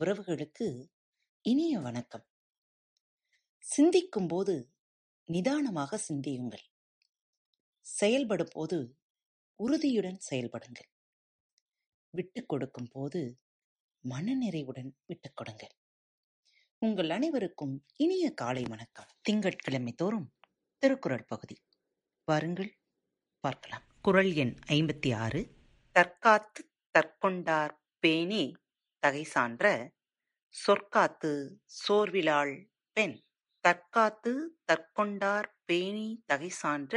உறவுகளுக்கு 0.00 0.88
இனிய 1.40 1.78
வணக்கம். 1.78 2.26
சிந்திக்கும் 3.58 4.26
போது 4.26 4.74
நிதானமாக 5.24 5.96
சிந்தியுங்கள். 5.96 6.62
செயல்படும்போது 8.00 8.92
உறுதியுடன் 9.54 10.18
செயல்படுங்கள். 10.30 10.90
விட்டுக் 12.10 12.48
கொடுக்கும்போது 12.48 13.40
மனநிறைவுடன் 14.08 14.90
விட்டுக் 15.06 15.36
கொடுங்கள். 15.36 15.76
உங்கள் 16.78 17.10
அனைவருக்கும் 17.10 17.86
இனிய 17.96 18.32
காலை 18.32 18.62
வணக்கம். 18.68 19.08
திங்கட்கிழமை 19.20 19.92
தோறும் 19.92 20.32
திருக்குறள் 20.78 21.24
பகுதி. 21.24 21.64
வாருங்கள் 22.24 22.78
பார்க்கலாம். 23.40 23.82
குறள் 24.02 24.32
எண் 24.32 24.58
ஐம்பத்தி 24.66 25.16
ஆறு 25.16 25.54
தற்காத்து 25.94 26.70
தற்கொண்டார் 26.98 27.76
பேணி 27.98 28.54
தகைசான்ற 29.02 29.64
சொற்காத்து 30.54 31.32
சோர்விலாள் 31.78 32.54
பெண். 32.96 33.16
தற்காத்து 33.64 34.32
தற்கொண்டார் 34.66 35.48
பேணி 35.64 36.24
தகைசான்ற 36.26 36.96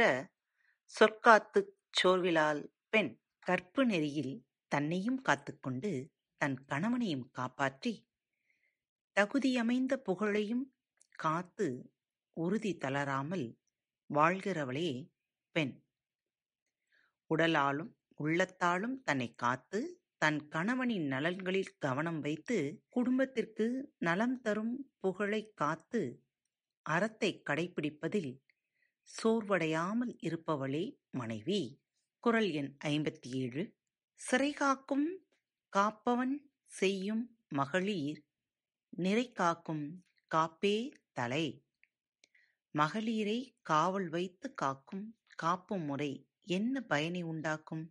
சொற்காத்துச் 0.92 1.72
சோர்விலாள் 2.02 2.62
பெண். 2.88 3.12
கற்பு 3.46 3.86
நெறியில் 3.86 4.34
தன்னையும் 4.72 5.20
காத்துக்கொண்டு 5.28 5.92
தன் 6.40 6.64
கணவனையும் 6.64 7.30
காப்பாற்றி 7.30 7.94
தகுதியமைந்த 9.16 9.96
புகழையும் 9.96 10.64
காத்து 11.18 11.66
உறுதி 12.36 12.76
தளராமல் 12.76 13.46
வாழ்கிறவளே 14.10 14.90
பெண். 15.56 15.74
உடலாலும் 17.30 17.92
உள்ளத்தாலும் 18.20 19.02
தன்னைக் 19.02 19.38
காத்து 19.38 19.80
தன் 20.22 20.48
கணவனின் 20.48 21.06
நலன்களில் 21.06 21.78
கவனம் 21.78 22.20
வைத்து 22.20 22.82
குடும்பத்திற்கு 22.88 23.92
நலம் 23.98 24.40
தரும் 24.40 24.92
புகழைக் 25.00 25.56
காத்து 25.56 26.22
அறத்தைக் 26.82 27.42
கடைப்பிடிப்பதில் 27.48 28.40
சோர்வடையாமல் 29.08 30.16
இருப்பவளே 30.22 30.96
மனைவி. 31.10 31.80
குரல் 32.18 32.50
எண் 32.50 32.76
ஐம்பத்தி 32.84 33.28
ஏழு 33.34 33.74
சிறைகாக்கும் 34.20 35.06
காப்பவன் 35.76 36.34
செய்யும் 36.66 37.38
மகளிர் 37.48 38.22
நிறை 38.88 39.32
காக்கும் 39.32 40.04
காப்பே 40.34 40.92
தலை. 41.12 41.64
மகளிரைக் 42.70 43.54
காவல் 43.62 44.08
வைத்துக் 44.08 44.56
காக்கும் 44.56 45.16
காப்பும் 45.34 45.82
முறை 45.82 46.26
என்ன 46.42 46.80
பயனை 46.80 47.22
உண்டாக்கும்? 47.22 47.84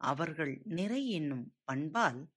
அவர்கள் 0.00 0.60
நிறை 0.64 1.08
என்னும் 1.08 1.54
பண்பால் 1.64 2.30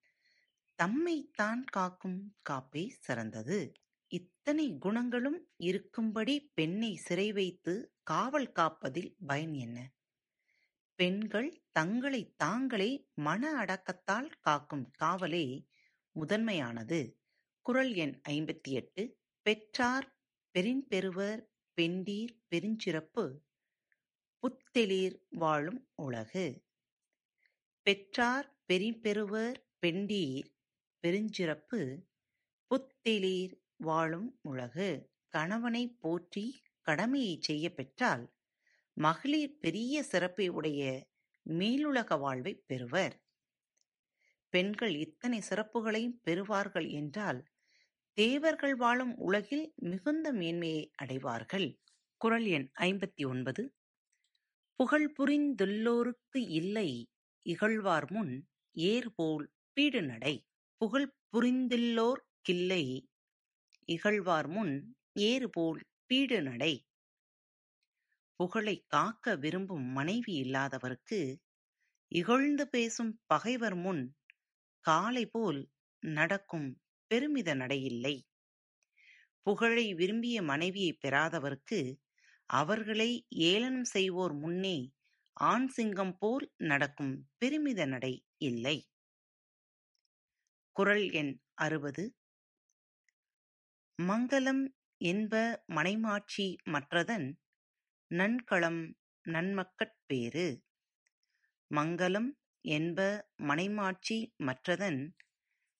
தம்மைத்தான் 0.79 1.63
காக்கும் 1.71 2.35
காப்பே 2.49 2.89
சிறந்தது. 2.99 3.71
இத்தனை 4.07 4.77
குணங்களும் 4.77 5.49
இருக்கும்படி 5.57 6.51
பெண்ணைச் 6.53 6.97
சிறை 6.97 7.31
வைத்து 7.31 7.73
காவல் 8.03 8.51
காப்பதில் 8.51 9.15
பயன் 9.25 9.53
என்ன? 9.53 9.91
பெண்கள் 10.95 11.63
தங்களைத் 11.71 12.37
தாங்களே 12.37 13.07
மன 13.13 13.65
அடக்கத்தால் 13.65 14.29
காக்கும் 14.39 14.91
காவலே 14.91 15.67
முதன்மையானது. 16.11 17.19
குறள் 17.61 17.93
எண் 17.93 18.21
ஐம்பத்தி 18.29 18.69
எட்டு 18.71 19.17
பெற்றார் 19.41 20.17
பெறின்பெறுவர் 20.55 21.41
பெண்டீர் 21.81 22.35
பெருஞ்சிறப்பு 22.51 23.25
புத்தெளிர் 24.39 25.17
வாழும் 25.29 25.89
உலகு. 25.95 26.63
பெற்றார் 27.85 28.55
பெறின்பெறுவர் 28.67 29.57
பெண்டீர் 29.81 30.49
பெருஞ்சிறப்பு 31.03 31.79
புத்தெளிர் 32.71 33.55
வாழும் 33.77 34.39
உலகு. 34.41 34.87
கணவனைப் 35.27 35.99
போற்றிக் 35.99 36.59
கடமையைச் 36.81 37.41
செய்யப் 37.41 37.75
பெற்றால் 37.75 38.23
மகளிர் 38.97 39.57
பெரிய 39.57 40.03
சிறப்பை 40.03 40.47
உடைய 40.49 40.81
மேலுலக 41.45 42.19
வாழ்வைப் 42.19 42.63
பெறுவர். 42.67 43.15
பெண்கள் 44.49 44.95
இத்தனை 44.95 45.41
சிறப்புகளையும் 45.49 46.21
பெறுவார்கள் 46.25 46.89
என்றால் 46.91 47.41
தேவர்கள் 48.17 48.75
வாழும் 48.75 49.17
உலகில் 49.17 49.73
மிகுந்த 49.75 50.31
மேன்மையை 50.31 50.91
அடைவார்கள். 50.95 51.67
குரல் 52.21 52.45
எண் 52.45 52.71
ஐம்பத்தி 52.79 53.27
ஒன்பது 53.27 53.63
புகழ் 54.79 55.13
புரிந்துள்ளோருக்கு 55.19 56.39
இல்லை 56.51 56.89
இகழ்வார்முன் 57.45 58.33
ஏர்போல் 58.75 59.45
பீடுநடை. 59.77 60.33
புகழ் 60.81 61.07
புரிந்தில்லோர்க் 61.31 62.27
கில்லை 62.41 62.83
இகழ்வார்முன் 63.87 64.73
ஏர்போல் 65.19 65.81
பீடுநடை. 66.09 66.73
புகழைக் 68.39 68.85
காக்க 68.87 69.35
விரும்பும் 69.35 69.85
மனைவி 69.91 70.33
இல்லாதவருக்கு 70.41 71.19
இகழ்ந்து 72.11 72.69
பேசும் 72.69 73.21
பகைவர் 73.25 73.75
முன் 73.75 74.03
காளை 74.85 75.25
போல் 75.25 75.61
நடக்கும் 76.03 76.69
பெருமித 77.11 77.55
நடையில்லை. 77.55 78.15
புகழை 79.45 79.93
விரும்பிய 79.93 80.41
மனைவியைப் 80.41 80.99
பெறாதவருக்கு 81.01 81.79
அவர்களை 82.49 83.09
ஏளனம் 83.45 83.83
செய்வோர் 83.83 84.33
முன்னே 84.33 84.77
ஆண் 85.33 85.67
சிங்கம் 85.67 86.17
போல் 86.17 86.51
நடக்கும் 86.57 87.27
பெருமித 87.37 87.85
நடை 87.85 88.25
இல்லை. 88.37 88.77
குறள் 90.75 91.09
எண் 91.11 91.41
அறுபது 91.53 92.15
மங்கலம் 93.99 94.75
என்ப 94.97 95.63
மனைமாட்சி 95.67 96.55
மற்றதன் 96.65 97.27
நன்களம் 98.11 98.81
நன்மக்கட் 99.25 99.97
பேறு. 100.05 100.63
மங்கலம் 101.71 102.37
என்ப 102.61 103.27
மனைமாட்சி 103.37 104.17
மற்றதன் 104.37 105.01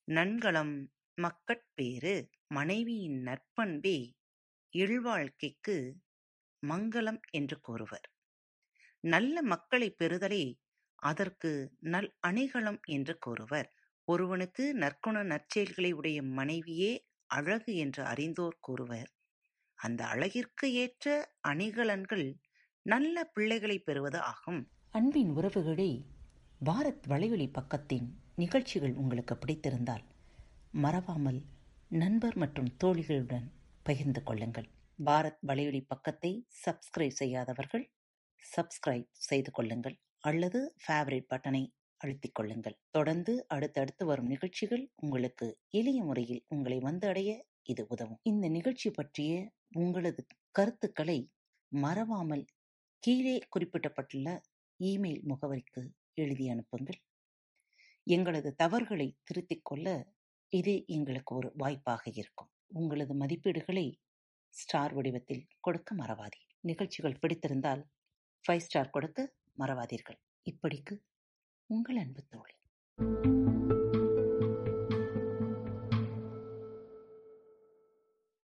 நன்களம் 0.08 0.76
மக்கட் 1.18 1.68
பேறு. 1.74 2.30
மனைவியின் 2.48 3.20
நற்பண்பே 3.24 3.98
இல்வாழ்க்கைக்கு 4.74 5.78
மங்கலம் 6.64 7.20
என்று 7.32 7.60
கூறுவர். 7.60 8.13
நல்ல 9.04 9.42
மக்களைப் 9.42 9.96
பெறுதலே 10.00 10.44
அதற்கு 10.96 11.50
நல் 11.80 12.16
அணிகலம் 12.28 12.80
என்று 12.86 13.18
கூறுவர். 13.18 13.70
ஒருவனுக்கு 14.08 14.76
நற்குண 14.76 15.24
நற்செயல்களை 15.24 15.92
உடைய 15.92 16.24
மனைவியே 16.24 16.92
அழகு 17.30 17.76
என்று 17.76 18.04
அறிந்தோர் 18.06 18.58
கூறுவர். 18.60 19.10
அந்த 19.80 20.06
அழகிற்கு 20.06 20.74
ஏற்ற 20.74 21.32
அணிகலன்கள் 21.48 22.26
நல்ல 22.86 23.24
பிள்ளைகளைப் 23.24 23.86
பெறுவது 23.86 24.20
ஆகும். 24.20 24.62
அன்பின் 24.90 25.32
உறவுகளே 25.36 25.92
பாரத் 26.66 27.06
வலையொலி 27.08 27.48
பக்கத்தின் 27.52 28.08
நிகழ்ச்சிகள் 28.36 28.94
உங்களுக்கு 28.94 29.36
பிடித்திருந்தால் 29.36 30.06
மறவாமல் 30.72 31.42
நண்பர் 31.90 32.38
மற்றும் 32.38 32.76
தோழிகளுடன் 32.84 33.48
பகிர்ந்து 33.84 34.24
கொள்ளுங்கள். 34.24 34.70
பாரத் 35.06 35.42
வலையொலி 35.48 35.84
பக்கத்தை 35.88 36.48
சப்ஸ்கிரைப் 36.66 37.20
செய்யாதவர்கள் 37.22 37.86
சப்ஸ்கிரைப் 38.56 39.10
செய்து 39.12 39.52
கொள்ளுங்கள் 39.52 39.98
அல்லது 40.20 40.76
ஃபேவரட் 40.84 41.30
பட்டனை 41.34 41.64
அழுத்திக் 42.02 42.36
கொள்ளுங்கள். 42.36 42.78
தொடர்ந்து 42.92 43.34
அடுத்தடுத்து 43.48 44.06
வரும் 44.06 44.26
நிகழ்ச்சிகள் 44.26 44.92
உங்களுக்கு 44.96 45.48
எளிய 45.70 46.04
முறையில் 46.04 46.44
உங்களை 46.48 46.80
வந்து 46.80 47.08
அடைய 47.08 47.32
இது 47.64 47.84
உதவும். 47.88 48.20
இந்த 48.24 48.50
நிகழ்ச்சி 48.50 48.92
பற்றிய 48.92 49.34
உங்களது 49.72 50.26
கருத்துக்களை 50.52 51.20
மறவாமல் 51.72 52.46
கீழே 53.00 53.38
குறிப்பிடப்பட்டுள்ள 53.50 54.42
இமெயில் 54.80 55.24
முகவரிக்கு 55.24 55.82
எழுதி 56.14 56.50
அனுப்புங்கள். 56.50 57.00
எங்களது 58.08 58.56
தவறுகளை 58.56 59.08
திருத்திக் 59.24 59.66
கொள்ள 59.66 59.88
இது 60.50 60.74
எங்களுக்கு 60.88 61.36
ஒரு 61.36 61.50
வாய்ப்பாக 61.56 62.04
இருக்கும். 62.16 62.50
உங்களது 62.68 63.14
மதிப்பீடுகளை 63.14 63.86
ஸ்டார் 64.54 64.94
வடிவத்தில் 64.94 65.48
கொடுக்க 65.60 65.96
மறவாதீர். 65.96 66.50
நிகழ்ச்சிகள் 66.60 67.20
பிடித்திருந்தால் 67.22 67.84
ஃபைவ் 68.48 68.60
ஸ்டார் 68.60 68.90
கொடுத்து 68.90 69.24
மறவாதீர்கள். 69.60 70.20
இப்படிக்கு 70.44 70.94